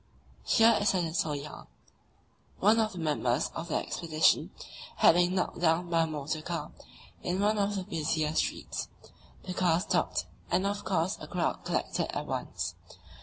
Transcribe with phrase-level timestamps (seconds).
[0.43, 1.67] Here is a little yarn:
[2.59, 4.49] One of the members of the expedition
[4.95, 6.71] had been knocked down by a motor car
[7.21, 8.89] in one of the busiest streets;
[9.43, 12.73] the car stopped and of course a crowd collected at once.